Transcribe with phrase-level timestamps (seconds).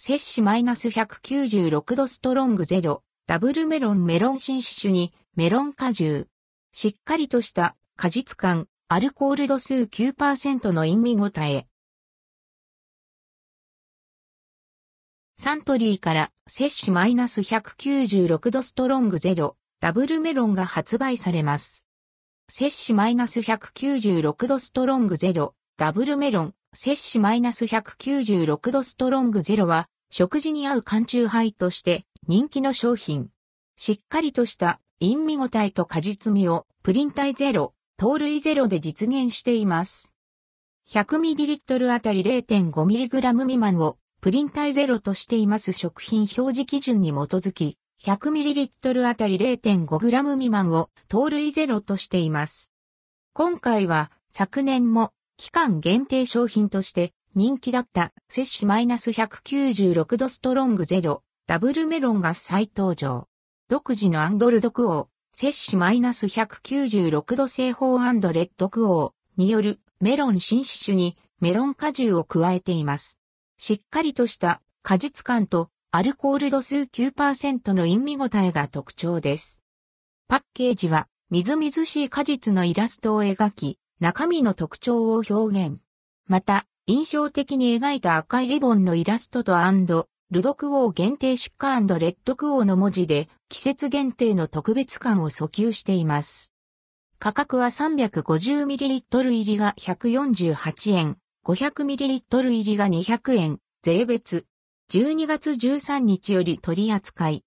[0.00, 6.28] 摂氏マイナス196度ストロングゼロ、ダブルメロンメロン新種にメロン果汁。
[6.72, 11.66] しっかりとした果実感、アルコール度数9%の陰味ごたえ。
[15.36, 21.84] サントリーから摂氏マイナス196度ストロングゼロ、ダブルメロンが発売されます。
[22.48, 33.30] 摂氏マイナス196度ストロングゼロ、ダブルメロン、摂氏マイナス196度ストロングゼロは、食事に合う缶中杯として人気の商品。
[33.76, 40.14] しっかりとした陰味ごたえと果実味をプリン体ゼロ、糖類ゼロで実現しています。
[40.90, 52.72] 100ml あたり 0.5mg 未満をプリン体ゼロとしています食品表示基準に基づき、100ml あたり 0.5g 未満を糖類ゼロとしています。
[53.32, 63.28] 今回は昨年も期間限定商品として人気だった摂氏マイナス196度ストロングゼロダブルメロンが再登場。
[63.68, 73.20] 独自のアンドルドクオー、摂氏マイナス196度製法アンドレッドクオーによるメロン浸漬酒にメロン果汁を加えています。
[73.58, 79.60] しっかりとした果実感とアルコール度数9%の飲みごたえが特徴です。
[80.26, 85.78] パッケージはみずみずしい果実のイラストを描き、中身の特徴を表現。
[86.26, 89.56] また、印象的に描いた赤いリボンのイラストと
[90.30, 91.68] ルドクオー限定出荷
[91.98, 96.52] レッドクオーの文字で季節限定の特別感を訴求しています。
[97.18, 104.46] 価格は 350ml 入りが148円、500ml 入りが200円、税別。
[104.92, 107.36] 12月13日より取り扱い。